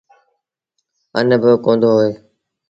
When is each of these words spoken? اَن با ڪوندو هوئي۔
اَن 1.17 1.27
با 1.41 1.51
ڪوندو 1.63 1.89
هوئي۔ 1.95 2.11